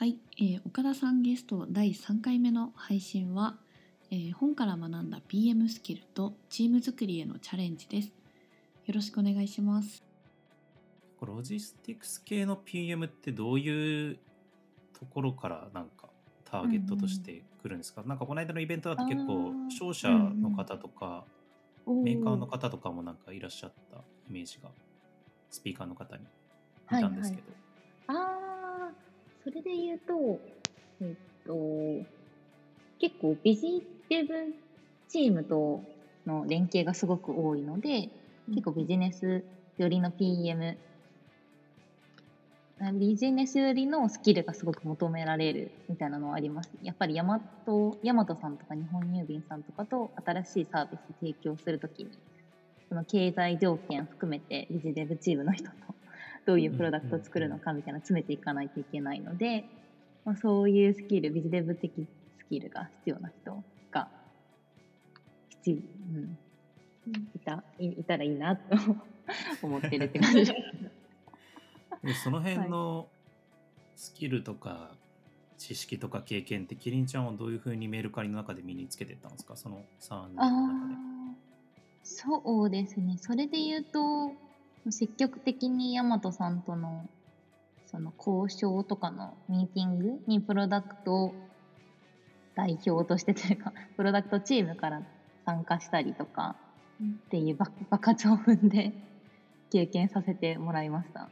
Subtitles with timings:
[0.00, 3.58] はい、えー岡田さんゲスト第3回目の配信は、
[4.10, 8.08] えー本から学んだ PM スキルとチーム作りへのチャレンジです。
[8.86, 10.02] よろしくお願いします。
[11.20, 14.18] ロジスティクス系の PM ってどういう
[14.98, 16.08] ところからなんか
[16.46, 21.24] ターゲットとしてくるんですか、なんかこの間のイベントだと結構商社の方とか、
[21.86, 24.70] メーカーのお方とかもなんかいらっしゃったイメージが
[25.50, 26.26] スピーカーの方にい
[26.88, 27.42] たんですけど、
[28.06, 28.49] ああ、
[29.42, 30.38] それで言うと、
[31.00, 31.14] えっ
[31.46, 32.06] と、
[32.98, 34.54] 結構ビジデブ
[35.08, 35.82] チームと
[36.26, 38.10] の連携がすごく多いので、
[38.48, 39.42] 結構ビジネス
[39.78, 40.76] 寄りの PM、
[42.82, 46.70] あビジネス寄りのスキルがすごく求められるみたいなのはあります。
[46.82, 52.10] やっぱりヤマト、ヤマトさんとか日本郵便さんとかと新しいサービス提供するときに、
[52.90, 55.99] その経済条件含めてビジデブチームの人と
[56.50, 59.66] どういうプロダクトを作るのかみたいなの詰めていかないといけないので、
[60.24, 62.08] まあ、そういうスキル、ビジデブ的
[62.40, 63.62] スキルが必要な人
[63.92, 64.08] が
[65.48, 66.36] 必要、うん、
[67.36, 68.76] いたいいたらいいなと
[69.62, 70.52] 思ってるって感じです。
[72.02, 73.06] でその辺の
[73.94, 74.90] スキルとか
[75.56, 79.54] 知識とか経験ってキリンちゃんはどういうふうにメルカリの中で身につけてったんですか？
[79.54, 80.94] その3年あの中で。
[80.94, 81.00] ー
[82.02, 83.18] そうですね。
[83.18, 84.32] それで言うと、
[84.88, 87.08] 積極的にヤマトさんとの
[87.90, 91.34] その交渉とかのミーティングにプロダクト
[92.54, 95.02] 代表としてというか、 プロダクトチームから
[95.44, 96.56] 参加したりとか
[97.02, 98.92] っていうば爆発を踏んで
[99.70, 101.28] 経験させてもらいました。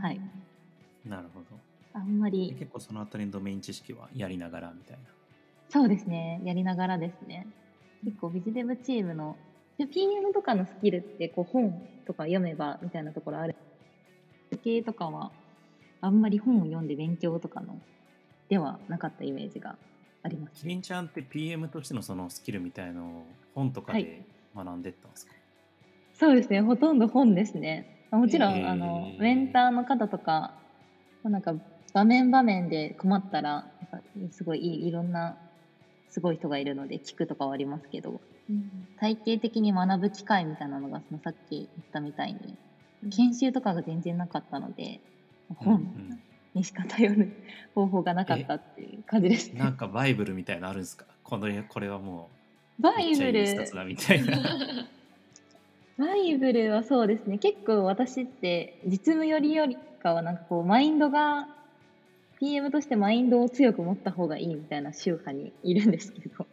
[0.00, 0.20] はい。
[1.04, 1.46] なるほど。
[1.92, 5.04] あんまでり、結構そのあたりのドメイン知識はやりながらみたいな。
[5.68, 6.40] そうですね。
[6.44, 7.46] やりながらですね。
[8.04, 9.36] 結構ビジデブチームの、
[9.78, 13.54] で PM とかのスキルってこう本とか読めばみたいなところある。
[14.62, 15.32] 系とかは
[16.00, 17.80] あんまり本を読んで勉強とかの
[18.48, 19.76] ではなかったイメージが
[20.22, 20.68] ありますキ。
[20.68, 24.22] リンちゃんって PM としてのそのスキルみたいのを本とかはいで
[24.54, 25.32] 学んでったんですか、
[26.14, 26.60] そうですね。
[26.60, 28.06] ほとんど本ですね。
[28.12, 30.54] もちろん、あの、メンターの方とか、
[31.24, 31.54] なんか
[31.92, 33.66] 場面場面で困ったら、
[34.30, 35.36] すごいいいいろんな
[36.10, 38.20] すごい人がいるので聞くとかはありますけど、
[39.00, 42.56] 体系的に学ぶ機会みたいなのがそのさっき言ったみたいに
[43.10, 45.00] 研修とかが全然なかったので
[45.50, 45.56] うん。
[45.56, 46.20] 本
[46.54, 47.32] にしか頼る
[47.74, 49.50] 方法がなかったっていう感じです。
[49.50, 49.76] うん、なんね。
[49.76, 51.04] かバイブルみたいなのあるんですか？
[51.22, 52.30] このこれはも
[52.78, 53.46] うバイブル。
[53.46, 54.38] 冊だみたいな。
[55.98, 57.38] バイブルはそうですね。
[57.38, 61.48] 結構私って実務よりよりかはなんかこうマインドが
[62.38, 66.46] PM としてマインドを強く持った方がいいみたいな宗派にいるんですけど、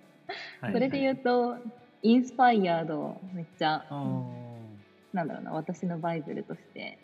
[0.62, 0.74] はい。
[0.74, 1.58] それで言うと
[2.04, 3.86] インスパイアードをめっちゃ
[5.14, 6.98] なんだろうな、私のバイブルとして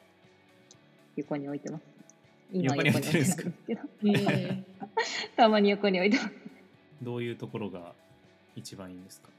[1.16, 1.84] 横に置いてます。
[2.52, 3.82] 今横に置いてるんですけど、
[5.36, 6.32] たまに横に置いてます。
[7.02, 7.94] どういうところが
[8.56, 9.30] 一番いいんですか？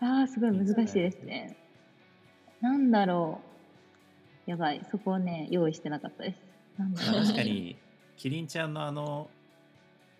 [0.00, 1.56] ああ、すごい難しいですね。
[2.60, 3.40] なんだろ
[4.46, 4.50] う。
[4.50, 6.38] やばい、そこをね、用意してなかったです。
[6.78, 7.22] なんだろう。
[7.24, 7.76] 確かに
[8.16, 9.28] キリンちゃんのあの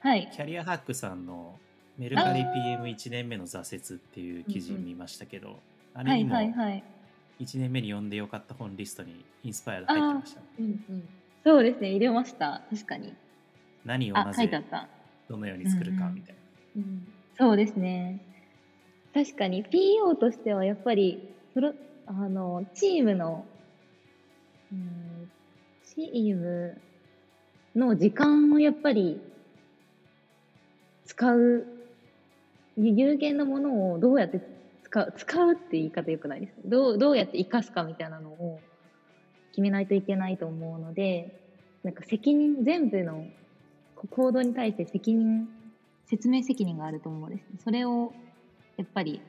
[0.00, 0.28] はい。
[0.32, 1.58] キャリアハックさんの
[1.98, 5.58] メルカリあー PM1 年目の挫折っていう記事見ましたけど、
[5.94, 6.84] あはいれにもはいはい。
[7.40, 10.46] 1年目に読んでよかった本リストにインスパイアで入ってましたね。
[10.60, 11.08] うんうん
[11.44, 12.62] そうですね、入れました。
[12.70, 13.08] 確かに。
[13.08, 13.12] あ、
[13.84, 14.88] 何をなぜ書いてあった。
[15.28, 16.82] どのように作るかうんうんみたいな。
[16.82, 18.20] うんそうですね。
[19.14, 21.72] 確かに PO としてはやっぱりプロ
[22.06, 23.44] あのチームの
[24.72, 25.30] うん
[25.84, 26.80] チーム
[27.74, 29.20] の時間をやっぱり
[31.06, 31.66] 使う
[32.78, 34.42] 有限なものをどうやって
[34.82, 36.40] 使う使うって言い方よくない？
[36.40, 38.62] ですどうどうやって生かすかみたいなのを
[39.52, 41.32] 決めないといけないと思うので
[41.84, 43.30] なんか責任全部の
[44.10, 45.48] 行動に対して責任
[46.06, 47.58] 説明責任があると思うんですね。
[47.60, 48.14] それを
[48.78, 49.24] やっぱり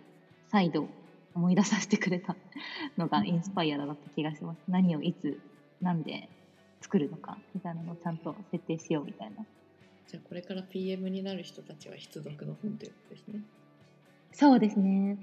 [0.47, 0.91] 再度
[1.35, 2.37] 思い出させてくれた
[2.97, 4.61] のがインスパイアだった気がします。
[4.67, 5.41] 何をいつ、
[5.81, 6.29] なんで
[6.81, 9.45] 作るのかみたいなのをちゃんと設定しようみたいな。
[10.09, 13.43] じゃあこれから PM になる人たちは必読の本ということですね。
[14.31, 15.19] そうですね。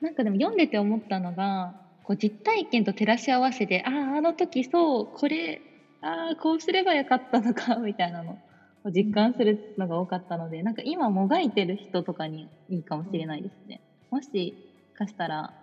[0.00, 1.74] なんかでも読んでて思ったのが、
[2.04, 5.62] こう実体験と照らし合わせて、ああ、あの時そう、これ、
[6.00, 8.38] ああ、こうすればよかったのか、 みたいなの
[8.84, 13.80] を実感するのが多かったので、なんか今もがいてる人とかにいいかもしれないですね。
[14.10, 14.56] もし
[14.94, 15.54] かしたら、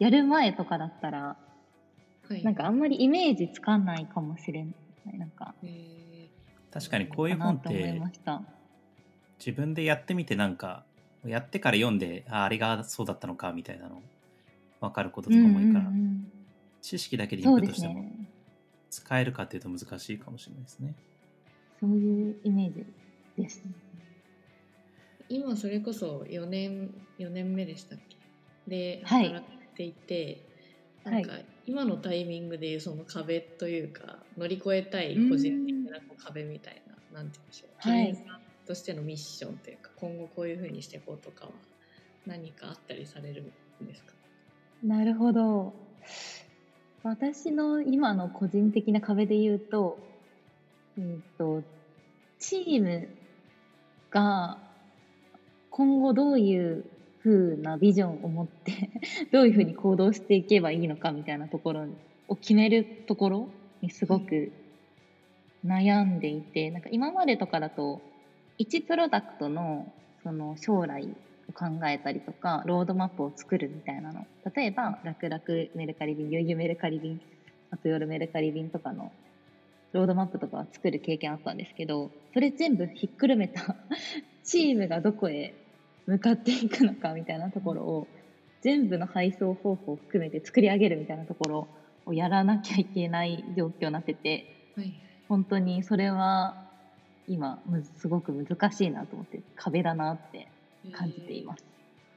[0.00, 1.36] やる前とかだったら、
[2.28, 2.42] はい。
[2.42, 4.70] なんかあんまりイメージつかないかもしれな
[5.12, 5.18] い。
[5.18, 5.68] なんか、え
[6.78, 8.00] 確かにこういう本って。
[9.38, 10.84] 自分でやってみてなんか
[11.24, 14.00] やってから読んでああれがそうだったのかみたいなの
[14.80, 16.32] 分かることとかもいいから、うんうんうん
[16.82, 18.12] 知識だけでインプットしてもね。
[18.90, 20.94] 使えるかっていうと難しいかもしれないですね。
[21.80, 22.86] そういうイメージ
[23.36, 23.60] です。
[25.28, 28.16] 今それこそ4年4年目でしたっけ？
[28.68, 30.44] ではい働いていて、
[31.04, 41.52] はいなんか今のタイミングでその壁というか乗り越えたい個人的な壁みたいななんて言うんでしょう、はいさんとしてのミッションというか今後こういうふうにしていこうとかは
[42.26, 43.52] 何かあったりされる
[43.82, 44.12] んですか？
[44.82, 45.72] なるほど。
[47.02, 49.98] 私の今の個人的な壁で言うと、
[50.98, 51.62] うんと、
[52.40, 53.08] チーム
[54.10, 54.58] が
[55.70, 56.84] 今後どういう
[57.22, 58.90] 風なビジョンを持って、
[59.30, 61.86] どういう風に行動していけばいいのかみたいなところ
[62.26, 63.48] を決めるところ
[63.82, 64.50] にすごく
[65.64, 68.00] 悩んでいて、なんか今までとかだと、
[68.58, 69.92] 1プロダクトの
[70.22, 71.04] その将来
[71.48, 74.26] を考えたりとかロードマップを作るみたいなの。
[74.54, 75.42] 例えば楽々
[75.74, 77.20] メルカリ便ゆゆメルカリ便
[77.70, 79.12] あと夜メルカリ便とかの
[79.92, 83.76] ロードマップとかは作る経験あったんですけどそれ全部ひっくるめた
[84.44, 85.54] チームがどこへ
[86.06, 88.06] 向かっていくのかみたいなところを
[88.60, 91.68] 全部の配送方法を含めて作り上げるみたいなところ
[92.04, 96.66] をやらなきゃいけない状況になっててはい本当にそれは
[97.28, 97.60] 今
[97.98, 100.48] すごく難しいなと思って壁だなって
[100.92, 101.64] 感じています。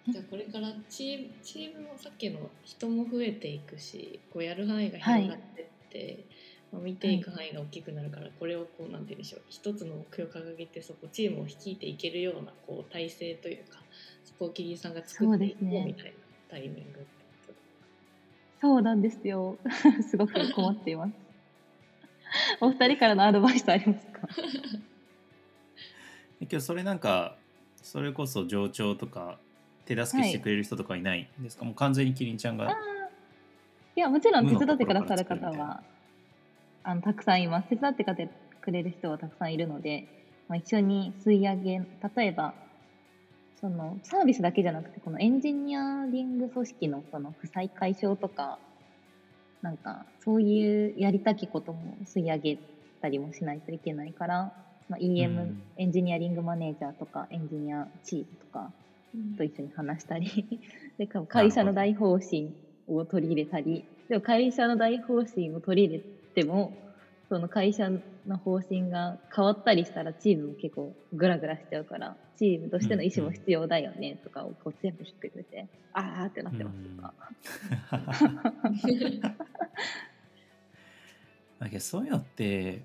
[0.08, 6.26] じゃあこれからチームチームもさっきの人も増えていくしこうやる範囲が広がってって、
[6.72, 13.80] まあ、見ていく範囲が大きくなるから、これをこうなんて言うんでしょう一つの目標を掲げてそこチームを率いていけるようなこう体制というか
[14.24, 16.12] そこをキリンさんが作っていこうみたいな
[16.50, 17.06] タイミング
[18.62, 19.58] そうなんですよ。
[20.10, 21.29] すごく困っています。
[22.62, 24.28] お二人からのアドバイスありますか？
[26.42, 27.36] 今日それなんか
[27.82, 29.38] それこそ上長とか
[29.86, 32.70] 手助けしてくれる人とかいないんですか、もう完全にキリンちゃんが
[33.96, 35.84] いや、もちろん手伝ってくださる方は
[36.84, 37.70] あのたくさんいます。
[37.70, 38.30] 手伝って
[38.62, 40.08] くれる人はたくさんいるので、
[40.48, 41.82] まあ、一緒に吸い上げ、
[42.16, 42.54] 例えば、
[43.60, 48.58] そのサービスだけじゃなくて、このエンジニアリング組織のその負債解消とか、
[49.62, 52.60] なんかそういうやりたきことも吸い上げ
[53.02, 54.54] たりもしないといけないから、
[54.88, 55.64] まあ、EM、うん。
[55.78, 58.72] エンジニアリングマネージャーとかエンジニアチームとか
[59.38, 60.62] と一緒に話したり
[60.98, 62.54] でか会社の大方針
[62.88, 66.04] を取り入れたりでも会社の大方針を取り入れ
[66.34, 66.74] ても
[67.30, 67.90] その会社
[68.26, 77.14] の方針が変わったりしたらチームも結構グラグラしちゃうからチームとしての意思も必要だよねとかをこう全部ひっくるめてあーってなってますとか。
[81.60, 82.84] だけどそういうのって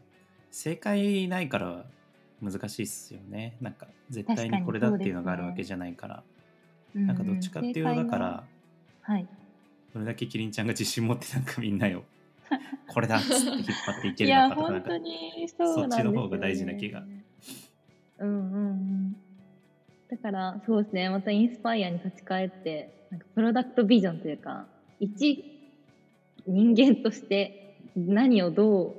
[0.51, 1.85] 正解ないから
[2.43, 3.57] 難しいっすよね。
[3.61, 6.23] なんか絶対にこれだっていうのがあるわけじゃないから、
[6.95, 8.45] なんかどっちかっていうとだから
[9.03, 9.27] はい。
[9.93, 12.03] どれだけキリンちゃんが自信持ってなんかみんなよ
[12.89, 14.91] これだっつって引っ張っていけるのかとかなんか
[15.57, 17.05] そっちの方が大事な気が
[18.19, 19.17] うんうんうん。
[20.11, 21.11] だからそうですね。
[21.11, 24.67] またインスパイアに立ち返ってなんかプロダクトビジョンというか
[25.01, 25.54] 一
[26.47, 28.95] 人間として何をどう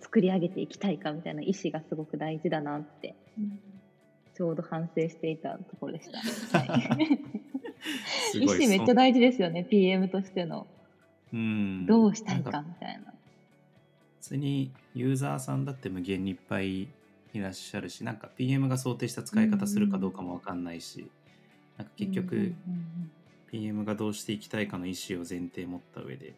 [0.00, 3.14] 作り上げていきたいかみたいな意思がすごく大事だなって
[4.34, 6.18] ちょうど反省していたところでした、
[6.58, 6.96] は
[8.34, 10.66] い、意思めっちゃ大事ですよね PM としての。
[11.32, 11.86] うん。
[11.86, 13.12] どうしたいかみたいな。
[14.20, 16.88] 普通にユーザーさんだって無限にいっぱいい
[17.34, 21.06] らっしゃるしなんか PM が想定した使い方するかどうかも分かんないし、
[21.76, 22.56] なんか結局、うんうん
[23.52, 26.32] PM がどうしていきたいかの意思を前提持った上で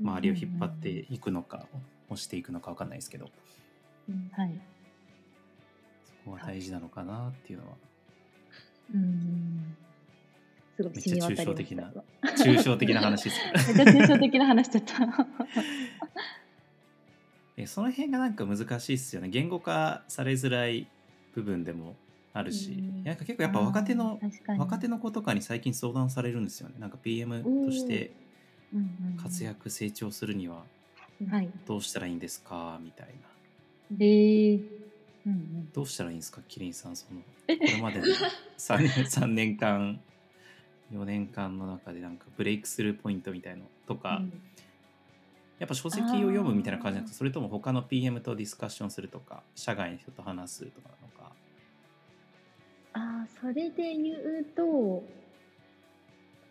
[0.00, 1.66] 周りを引っ張っていくのか
[2.08, 3.30] 押していくのか分かんないですけど。
[4.08, 4.60] うんはい。
[6.04, 7.72] そこは大事なのかなっていうのは。
[8.94, 9.76] うん
[10.76, 11.92] すごいめっちゃ染み渡りま抽象的な
[12.36, 13.40] 抽象的な話です
[13.72, 13.84] けど。
[13.84, 15.28] めっちゃ抽象的な話しちゃった。
[17.56, 19.28] えその辺がなんか難しいっすよね。
[19.28, 20.88] 言語化されづらい
[21.34, 21.94] 部分でも
[22.32, 23.04] あるし、うん。
[23.04, 24.18] なんか結構やっぱ若手の
[24.58, 26.74] 若手の子とかに最近相談されるんですよね。
[26.80, 28.10] なんか PM として
[29.22, 30.62] 活躍成長するには
[31.30, 31.48] はい。
[31.66, 32.78] どうしたらいいんですか？
[32.82, 33.12] みたいな。
[33.90, 34.54] で、
[35.26, 36.40] うんうん、どうしたらいいんですか？
[36.48, 38.06] キリンさんそのこれまでの
[38.58, 40.00] 3, 年3年間
[40.92, 44.22] 4年間の中でなんかブレイクスルーポイントみたいのとか、
[45.58, 51.32] やっぱ書籍を読むみたいな感じじゃなくてそれとも他の PM とディスカッションするとか社外の人と話すとかなのか。
[52.92, 55.02] ああ、それで言うと、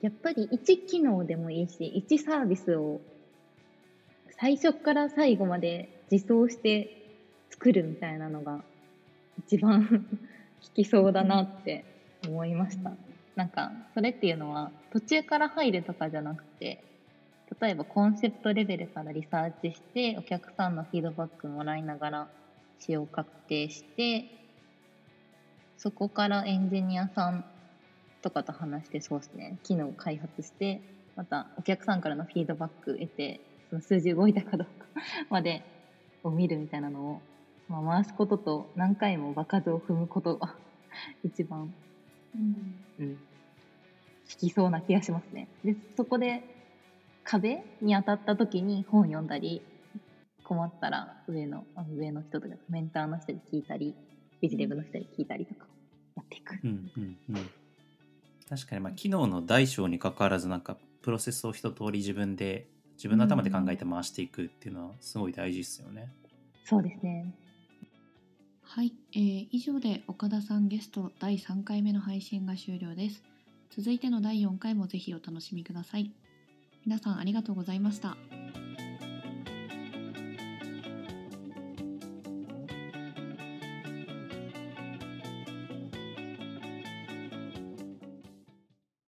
[0.03, 2.99] やっぱり一機能でもいいし、一サービスを
[4.37, 7.07] 最初から最後まで自走して
[7.49, 8.59] 作るみたいなのが
[9.39, 11.85] 一番効きそうだなって
[12.27, 12.91] 思いました。
[13.37, 16.83] なんか、それっていうのは途中から入るとかじゃなくて、
[17.61, 22.27] 例えばコンセプトレベルからリサーチしてお客さんのフィードバックもらいながら
[22.79, 24.25] 一応確定して
[25.77, 27.45] そこからエンジニアさん
[28.23, 30.81] とかと話してそうですね機能を開発して
[31.15, 34.85] またお客さんからのフィードバック得てその数字動いたかどうか
[35.29, 35.63] まで
[36.23, 37.21] を見るみたいなのを、
[37.67, 40.55] まあ、回すことと何回も場数を踏むことが
[41.23, 41.73] 一番、
[42.35, 43.19] うんうん、好
[44.39, 45.49] きそうな気がしますね。
[45.65, 46.43] でそこで
[47.23, 49.61] 壁に当たった時に本読んだり
[50.43, 53.93] 困ったら上のあの上の人とかメンターの人に聞いたり
[54.41, 55.65] ビジネブの人に聞いたりとか
[56.15, 56.59] やっていく。
[56.63, 57.49] うんうんうん
[58.49, 66.13] 確かにまあ機能の大小にかかわらずなんかプロセスを一通り自分で自分の頭で考えて回していくっていうのはすごい大事ですよね。
[66.65, 67.33] そうですね。
[68.61, 73.23] はい、えー以上で岡田さんゲスト第3回目の配信が終了です。
[73.69, 76.11] 続いての第4回もぜひお楽しみください。
[76.85, 78.17] 皆さんありがとうございました。